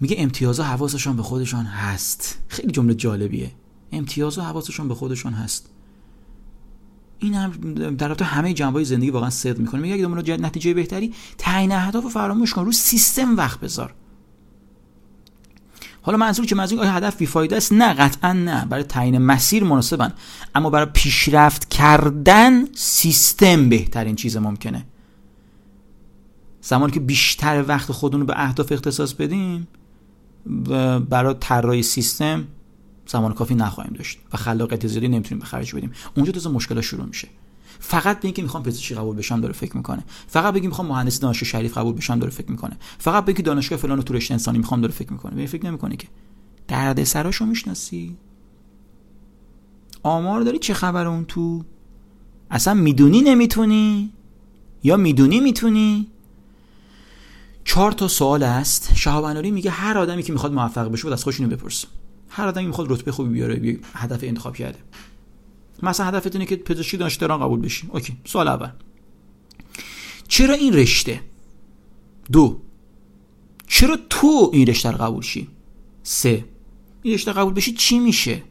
[0.00, 2.38] میگه امتیازها حواسشان به خودشان هست.
[2.48, 3.52] خیلی جمله جالبیه.
[3.92, 5.71] امتیازها حواسشان به خودشان هست.
[7.22, 7.50] این هم
[7.96, 9.80] در رابطه همه جنبه زندگی واقعا صدق می‌کنه.
[9.80, 13.94] میگه اگه دنبال نتیجه بهتری تعیین اهداف فراموش کن رو سیستم وقت بذار.
[16.02, 18.64] حالا منظور که منظور آیا هدف بیفایده است؟ نه قطعا نه.
[18.64, 20.12] برای تعیین مسیر مناسبن.
[20.54, 24.86] اما برای پیشرفت کردن سیستم بهترین چیز ممکنه.
[26.60, 29.68] زمانی که بیشتر وقت خودمون رو به اهداف اختصاص بدیم
[31.08, 32.44] برای طراحی سیستم
[33.06, 35.92] زمان کافی نخواهیم داشت و خلاقیت زیادی نمی‌تونیم به خرج بدیم.
[36.16, 37.28] اونجا تازه مشکل شروع میشه.
[37.80, 40.04] فقط به اینکه می‌خوام پزشکی قبول بشم داره فکر می‌کنه.
[40.28, 42.76] فقط بگی می‌خوام مهندسی دانشگاه شریف قبول بشم داره فکر می‌کنه.
[42.98, 45.34] فقط بگی دانشگاه فلان تو رشته انسانی می‌خوام داره فکر می‌کنه.
[45.34, 46.08] به فکر نمی‌کنه که.
[46.68, 48.16] درد سراشو می‌شناسی.
[50.02, 51.64] آمار داری؟ چه خبر اون تو؟
[52.50, 54.12] اصلا می‌دونی نمی‌تونی؟
[54.82, 56.08] یا می‌دونی می‌تونی؟
[57.64, 58.94] چهار تا سوال است.
[58.94, 61.88] شهاب میگه هر آدمی که می‌خواد موفق بشه بود از خودش اینو بپرسه.
[62.34, 64.78] هر آدمی می‌خواد رتبه خوبی بیاره هدف انتخاب کرده.
[65.82, 68.70] مثلا هدفت اینه که پزشکی دانشگاه قبول بشی اوکی سوال اول.
[70.28, 71.20] چرا این رشته؟
[72.32, 72.60] دو.
[73.66, 75.48] چرا تو این رشته رو قبول شی؟
[76.02, 76.44] سه.
[77.02, 78.42] این رشته قبول بشی چی میشه؟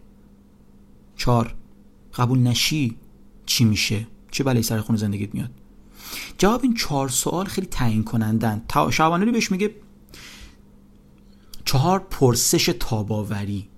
[1.16, 1.56] چهار.
[2.14, 2.98] قبول نشی
[3.46, 5.52] چی میشه؟ چه بلایی سر خون زندگیت میاد؟
[6.38, 9.76] جواب این چهار سوال خیلی تعیین کنندن شعبانوری بهش میگه
[11.66, 13.71] چهار پرسش تاباوری.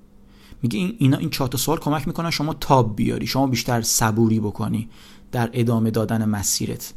[0.63, 4.89] میگه این اینا این چهار سوال کمک می‌کنن شما تاب بیاری شما بیشتر صبوری بکنی
[5.31, 6.93] در ادامه دادن مسیرت.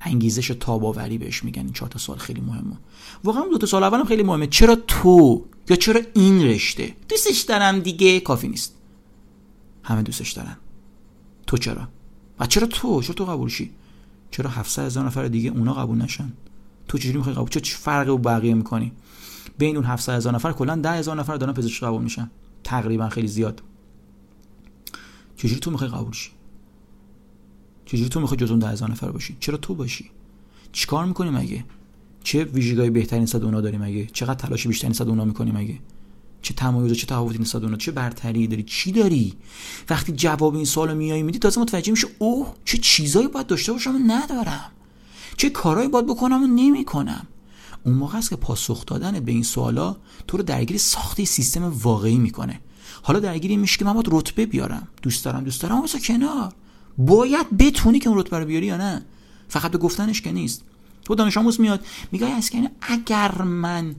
[0.00, 2.76] انگیزش تاباوری بهش میگن این چهار سوال خیلی مهمه.
[3.24, 4.46] واقعا دو تا سوال اولم خیلی مهمه.
[4.46, 8.74] چرا تو یا چرا این رشته؟ دوستش دارم دیگه کافی نیست.
[9.82, 10.56] همه دوستش دارن.
[11.46, 11.88] تو چرا؟
[12.38, 13.70] و چرا تو؟ چرا تو قبول شی؟
[14.30, 16.32] چرا 700 هزار نفر دیگه اونا قبول نشن؟
[16.88, 18.92] تو چجوری می‌خوای قبول چه فرقی با بقیه می‌کنی؟
[19.58, 22.30] بین اون 700 هزار نفر کلا 10 هزار نفر دارن پزشکی قبول میشن.
[22.64, 23.62] تقریبا خیلی زیاد.
[25.36, 26.30] چجوری تو می‌خوای قبول شی؟
[27.86, 30.10] چجوری تو می‌خوای جزو 10 هزار نفر باشی؟ چرا تو باشی؟
[30.72, 31.64] چیکار می‌کنی مگه؟
[32.24, 35.78] چه ویژگی بهترین صد اونا داری مگه؟ چقدر تلاش بیشترین صد اونا می‌کنی مگه؟
[36.42, 39.34] چه تمایز چه تفاوتی نسبت اونا؟ چه برتری داری؟ چی داری؟
[39.90, 43.98] وقتی جواب این سوالو میای میدی تازه متوجه میشه اوه چه چیزایی باید داشته باشم
[44.06, 44.70] ندارم.
[45.36, 47.26] چه کارهایی باید بکنم و نمی‌کنم.
[47.84, 52.18] اون موقع است که پاسخ دادن به این سوالا تو رو درگیر ساخته سیستم واقعی
[52.18, 52.60] می‌کنه.
[53.02, 54.88] حالا درگیری میشه که من باید رتبه بیارم.
[55.02, 56.52] دوست دارم دوست دارم واسه کنار.
[56.98, 59.02] باید بتونی که اون رتبه رو بیاری یا نه؟
[59.48, 60.64] فقط به گفتنش که نیست.
[61.04, 63.94] تو دانش آموز میاد میگه اسکنی اگر من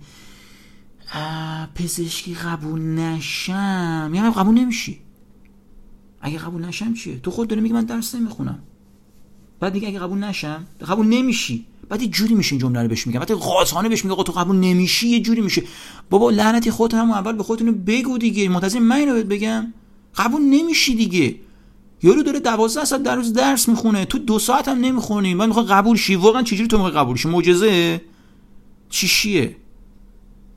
[1.76, 5.00] پزشکی قبول نشم یعنی قبول نمیشی؟
[6.22, 8.60] اگه قبول نشم چیه؟ تو خود داری میگی من درس نمی‌خونم.
[9.60, 11.66] بعد دیگه اگه قبول نشم قبول نمیشی.
[11.92, 13.20] بعد یه جوری میشه این جمله رو بهش میگم.
[13.20, 15.64] بعد قاطعانه بهش میگه تو قبول نمیشی؟ یه جوری میشه.
[16.10, 18.50] بابا لعنتی خودت هم اول به خودت بگو دیگه.
[18.50, 19.74] منتظر من اینو بگم.
[20.16, 21.36] قبول نمیشی دیگه.
[22.04, 24.06] یارو داره 12 ساعت در روز درس می‌خونه.
[24.06, 25.34] تو دو ساعت هم نمی‌خونی.
[25.34, 26.16] من می‌خوام قبول شی.
[26.16, 28.02] واقعا چجوری تو می‌خوای قبول شی؟ معجزه؟
[28.90, 29.56] چیشیه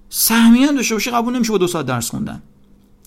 [0.09, 2.43] سهمیه داشته باشه قبول نمیشه با دو ساعت درس خوندن.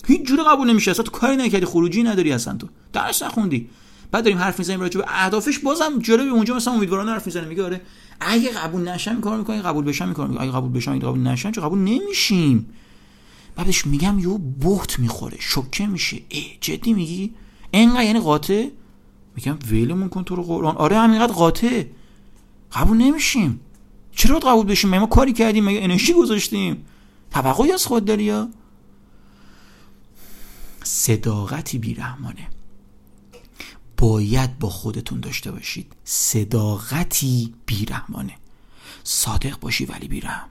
[0.06, 0.90] هیچ جوری قبول نمیشه.
[0.90, 2.68] اصلا تو کاری نکردی خروجی نداری اصلا تو.
[2.92, 3.68] درس نخوندی.
[4.10, 5.58] بعد داریم حرف می‌زنیم راجع به اهدافش.
[5.58, 7.80] بازم جلوی اونجا مثلا امیدوارانه حرف می‌زنه میگه آره
[8.20, 11.60] اگه قبول نشم این کارو قبول بشم می‌کنم اگه قبول بشم اگه قبول نشم چه
[11.60, 12.66] قبول نمیشیم.
[13.56, 16.20] بعدش میگم یو بوت می‌خوره شوکه میشه.
[16.28, 17.34] ای جدی میگی؟
[17.72, 18.68] انقدر یعنی قاطع؟
[19.36, 20.76] میگم ولمون کن تو رو قرآن.
[20.76, 21.84] آره همینقدر قاطع.
[22.72, 23.60] قبول نمیشیم.
[24.12, 26.84] چرا قبول بشیم؟ ما کاری کردیم مگه انرژی گذاشتیم.
[27.30, 28.48] توقعی از خود داری یا؟
[30.84, 32.48] صداقتی بیرحمانه.
[33.98, 35.92] باید با خودتون داشته باشید.
[36.04, 38.34] صداقتی بیرحمانه.
[39.04, 40.48] صادق باشی ولی بیرحم.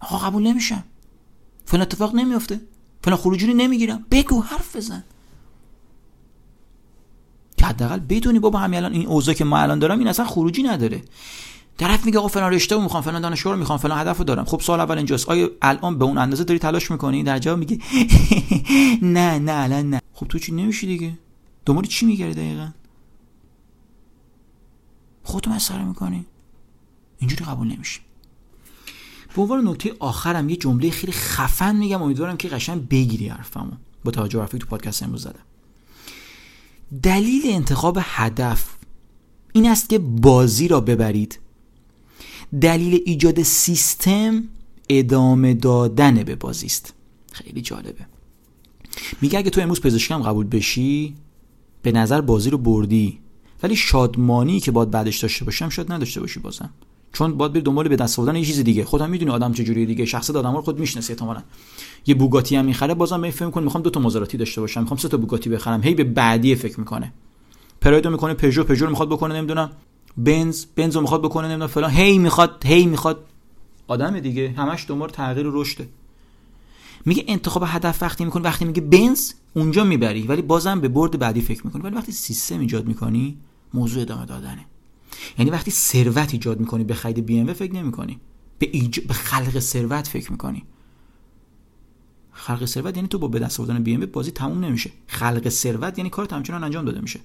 [0.00, 0.84] آقا قبول نمیشم.
[1.64, 2.60] فلان اتفاق نمیافته.
[3.04, 4.06] فلان خروجی نمی‌گیرم.
[4.10, 5.04] بگو حرف بزن.
[7.56, 10.62] که حداقل بدونی بابا همین الان این اوضاع که ما الان دارم این اصلا خروجی
[10.62, 11.02] نداره.
[11.78, 14.44] طرف میگه آقا فلان رشته رو می‌خوام فلان دانشگاه رو می‌خوام فلان هدف رو دارم.
[14.44, 15.28] خب سوال اول اینجاست.
[15.28, 17.78] آیا الان به اون اندازه داری تلاش می‌کنی؟ در جواب میگه
[19.02, 20.00] نه نه الان نه.
[20.12, 21.18] خب تو چی نمیشی دیگه؟
[21.66, 22.70] دنبال چی میگردی دقیقا؟
[25.22, 26.26] خودتو مسخره می‌کنی.
[27.18, 28.00] اینجوری قبول نمیشه
[29.36, 32.02] به عنوان نکته آخرم یه جمله خیلی خفن میگم.
[32.02, 33.72] امیدوارم که قشنگ بگیری حرفمو.
[34.04, 35.44] با توجه به تو پادکست امروز زدم.
[37.02, 38.76] دلیل انتخاب هدف
[39.52, 41.38] این است که بازی را ببرید.
[42.60, 44.44] دلیل ایجاد سیستم
[44.88, 46.94] ادامه دادن به بازی است.
[47.32, 48.06] خیلی جالبه.
[49.20, 51.14] میگه اگه تو امروز پزشکم قبول بشی
[51.82, 53.18] به نظر بازی رو بردی.
[53.62, 56.70] ولی شادمانی که باید بعدش داشته باشم شاید نداشته باشی بازم.
[57.12, 58.84] چون باید بری دنبال به دست آوردن یه چیز دیگه.
[58.84, 60.04] خودم می‌دونی آدم چجوریه دیگه.
[60.04, 61.42] شخصیت آدم رو خود می‌شناسی احتمالاً.
[62.06, 64.80] یه بوگاتی هم می‌خره بازم به فکر می‌کنه می‌خوام دو تا مازراتی داشته باشم.
[64.80, 65.82] می‌خوام سه تا بوگاتی بخرم.
[65.82, 67.12] هی به بعدی فکر می‌کنه.
[67.80, 69.70] پرایدو می‌کنه پژو پژو می‌خواد بکنه نمی‌دونم.
[70.16, 71.90] بنز بنز رو می‌خواد بکنه نمی‌دونم فلان.
[71.90, 73.24] هی می‌خواد هی می‌خواد.
[73.88, 74.54] آدم دیگه.
[74.56, 75.88] همش دنبال تغییر و رشده.
[77.04, 80.22] میگه انتخاب هدف وقتی می‌کنی وقتی میگه بنز اونجا می‌بری.
[80.22, 81.82] ولی بازم به برد بعدی فکر می‌کنی.
[81.82, 83.38] ولی وقتی سیستم ایجاد می‌کنی
[83.74, 84.66] موضوع ادامه دادنه.
[85.38, 88.20] یعنی وقتی ثروت ایجاد می‌کنی به خرید بی ام فکر نمی‌کنی.
[88.58, 89.00] به, ایج...
[89.00, 90.64] به خلق ثروت فکر می‌کنی.
[92.32, 94.90] خلق ثروت یعنی تو با به دست آوردن بی ام بازی تموم نمیشه.
[95.06, 97.20] خلق ثروت یعنی کارت همچنان انجام داده میشه.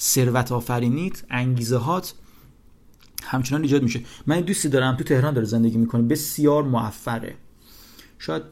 [0.00, 2.14] ثروت آفرینیت انگیزه هات
[3.22, 4.04] همچنان ایجاد میشه.
[4.26, 6.02] من دوستی دارم تو تهران داره زندگی می‌کنه.
[6.02, 7.36] بسیار موفقه.
[8.18, 8.42] شاید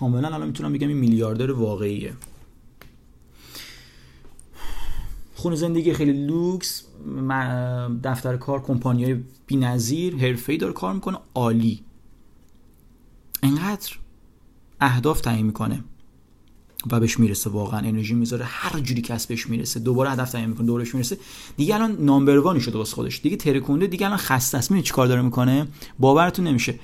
[0.00, 2.12] کاملا الان می‌تونم بگم این میلیاردر واقعیه.
[5.34, 6.84] خونه زندگی خیلی لوکس
[8.04, 11.80] دفتر کار کمپانیای بی‌نظیر حرفه‌ای داره کار می‌کنه عالی.
[13.42, 13.92] انقدر
[14.80, 15.84] اهداف تعیین می‌کنه
[16.90, 20.94] و بهش می‌رسه واقعا انرژی می‌ذاره هر جوری کسبش می‌رسه دوباره هدف تعیین می‌کنه دورش
[20.94, 21.18] می‌رسه.
[21.56, 23.20] دیگه الان نامبر وانی شده واسه خودش.
[23.20, 24.70] دیگه ترکونده دیگه الان خسته است.
[24.70, 25.66] می‌بینی چیکار داره می‌کنه؟
[25.98, 26.78] باورتون نمیشه.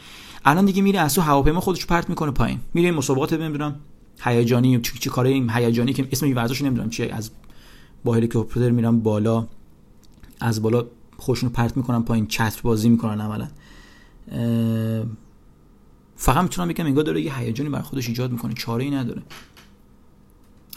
[0.45, 2.61] الان دیگه میره از تو هواپیما خودش پرت می‌کنه پایین.
[2.75, 3.81] میره مسابقات نمی‌دونم
[4.21, 7.15] هیجانی چی چی کاره این هیجانی که اسم این ورزش نمی‌دونم چیه.
[7.15, 7.31] از
[8.05, 9.47] با هلیکوپتر میرم بالا.
[10.41, 10.85] از بالا
[11.17, 12.27] خوشونو پرت می‌کنم پایین.
[12.27, 13.49] چتر بازی می‌کنن عملا.
[16.17, 18.55] فقط می‌تونم بگم انگار داره یه هیجانی بر خودش ایجاد می‌کنه.
[18.55, 19.23] چاره ای نداره.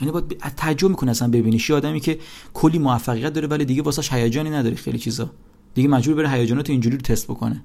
[0.02, 2.19] یعنی باید تعجب می‌کنه اصلا ببینیش یه آدمی که
[2.54, 5.32] کلی موفقیت داره ولی دیگه واسش هیجانی نداره خیلی چیزا.
[5.74, 7.63] دیگه مجبور بره هیجانات اینجوری رو تست بکنه.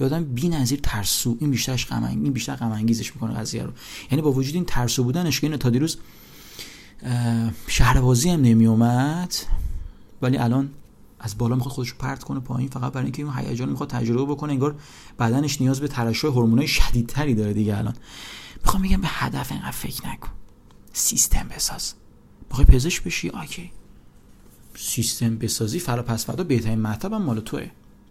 [0.00, 3.72] یادم بی‌نظیر ترسو این بیشترش غم این بیشتر غم انگیزش می‌کنه قضیه رو.
[4.10, 5.98] یعنی با وجود این ترسو بودنش که تا دیروز
[7.66, 9.34] شهربازی هم نمی اومد
[10.22, 10.70] ولی الان
[11.20, 14.52] از بالا می‌خواد خودش پرت کنه پایین فقط برای اینکه این هیجان می‌خواد تجربه بکنه
[14.52, 14.76] انگار
[15.18, 17.94] بدنش نیاز به ترشح هورمونای شدیدتری داره دیگه الان.
[18.64, 20.30] می‌خوام بگم به هدف اینقدر فکر نکن.
[20.92, 21.94] سیستم بساز.
[22.48, 23.70] می‌خوای پزشک بشی؟ آکی
[24.74, 27.70] سیستم بسازی فرا پس فردا بهترین مطلب مال توه.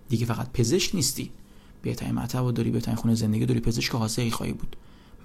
[0.10, 1.32] دیگه فقط پزشک نیستی.
[1.88, 4.76] بهترین مطلب داری بهترین خونه زندگی داری پزشک حاضری خواهی بود.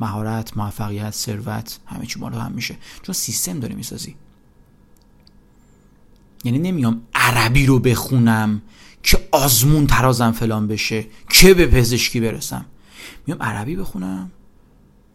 [0.01, 2.77] مهارت موفقیت ثروت همه چی بالا هم میشه.
[3.03, 4.17] چون سیستم داری می‌سازی.
[6.45, 8.63] یعنی نمیام عربی رو بخونم
[9.03, 12.65] که آزمون ترازم فلان بشه که به پزشکی برسم.
[13.27, 14.31] میام عربی بخونم.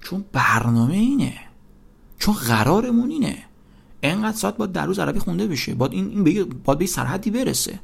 [0.01, 1.39] چون برنامه اینه.
[2.19, 3.43] چون قرارمون اینه.
[4.03, 5.75] انقدر ساعت باید در روز عربی خونده بشه.
[5.75, 7.79] باید این, این باید به سرحدی برسه.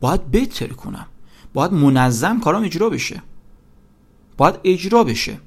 [0.00, 1.06] باید بهتر کنم
[1.54, 3.22] باید منظم کارام اجرا بشه.
[4.36, 5.38] باید اجرا بشه.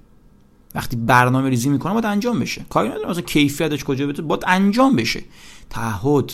[0.76, 2.66] وقتی برنامه ریزی می‌کنم باید انجام بشه.
[2.70, 5.24] کاری ندارم مثلا کیفیتش کجا بده باید انجام بشه.
[5.70, 6.32] تعهد.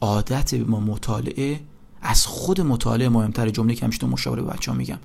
[0.00, 1.60] عادت ما مطالعه
[2.02, 4.98] از خود مطالعه مهمتر جمله که همیشه مشاوره به بچه‌ها میگم.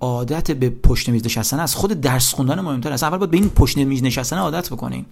[0.00, 3.48] عادت به پشت میز نشستن از خود درس خوندن مهمتر از اول باید به این
[3.50, 5.06] پشت میز نشستن عادت بکنین.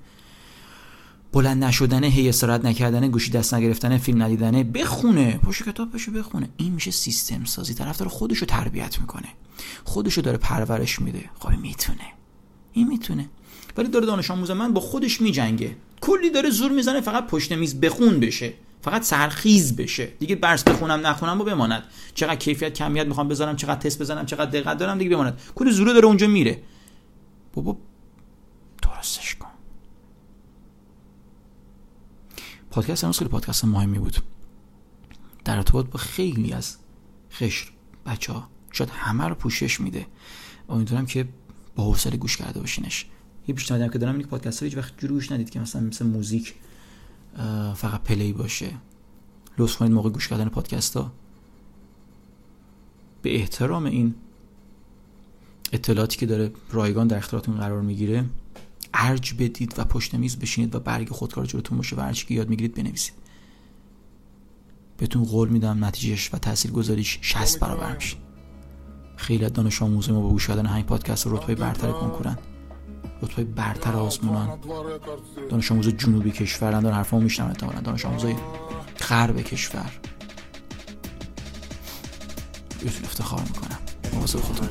[1.33, 6.49] بلند نشدن هی استراحت نکردن گوشی دست نگرفتن فیلم ندیدن بخونه پشت کتاب بشه بخونه.
[6.57, 7.75] این میشه سیستم سازی.
[7.75, 9.29] طرف داره خودشو تربیت می‌کنه.
[9.85, 11.31] خودشو داره پرورش میده.
[11.39, 11.99] خب می‌تونه.
[12.73, 13.29] این می‌تونه.
[13.77, 15.77] ولی داره دانش آموز من با خودش میجنگه.
[16.01, 18.55] کلی داره زور می‌زنه فقط پشت میز بخون بشه.
[18.83, 20.07] فقط سرخیز بشه.
[20.07, 21.83] دیگه برس بخونم نخونم و بماند.
[22.15, 25.41] چقدر کیفیت کمیت می‌خوام بذارم چقدر تست بزنم چقدر دقت دارم دیگه بماند.
[25.55, 26.63] کل زوره داره اونجا میره.
[27.55, 27.77] بابا
[28.83, 29.48] درستش کن.
[32.79, 34.17] پادکست امروز خیلی پادکست مهمی بود.
[35.45, 36.77] در ارتباط با خیلی از
[37.33, 37.71] خشر
[38.07, 40.07] بچه ها شاید همه رو پوشش میده.
[40.69, 41.29] امیدوارم که
[41.77, 43.07] با حوصله گوش کرده باشینش.
[43.49, 46.55] یه پیشنهادی که دارم این پادکست رو هیچ وقت جوری ندید که مثلا مثل موزیک
[47.75, 48.71] فقط پلی باشه.
[49.59, 51.13] لطف کنید موقع گوش کردن پادکست ها
[53.23, 54.15] به احترام این
[55.73, 58.25] اطلاعاتی که داره رایگان در اختیارتون قرار می‌گیره
[58.95, 62.49] ارج بدید و پشت میز بشینید و برگ خودکار جلوتون باشه و هرچی که یاد
[62.49, 63.15] می‌گیرید بنویسید.
[64.97, 68.17] بهتون قول میدم نتیجهش و تاثیر گذاریش 60 برابر میشه.
[69.17, 72.39] خیلی از دانش آموز ما با گوش کردن همین پادکست رتبه برتر کنکورن.
[73.23, 74.59] رتبه برتر آزمونان
[75.51, 77.81] دانش آموز جنوبی کشورن دارن حرفمو میشنم احتمالاً.
[77.81, 78.35] دانش آموزای
[79.09, 79.93] غرب کشور.
[82.83, 83.79] بهتون افتخار می‌کنم.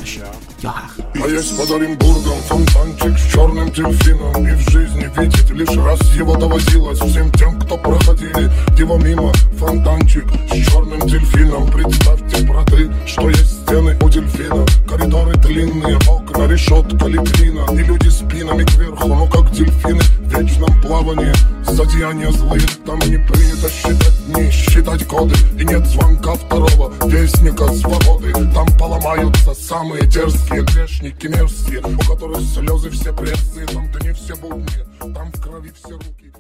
[0.02, 0.24] Еще.
[0.64, 6.36] А есть под Оренбургом фонтанчик с черным дельфином И в жизни видеть лишь раз его
[6.36, 13.57] доводилось Всем тем, кто проходили его мимо Фонтанчик с черным дельфином Представьте, браты, что есть
[13.68, 14.65] стены у дельфина.
[14.88, 21.34] Коридоры длинные, окна, решетка, литвина И люди спинами кверху, ну как дельфины В вечном плавании,
[21.65, 28.32] зодеяния злые Там не принято считать дни считать коды И нет звонка второго вестника свободы.
[28.53, 34.68] Там поломаются самые дерзкие грешники мерзкие У которых слезы все пресные Там дни все будни,
[34.99, 36.38] там в крови все руки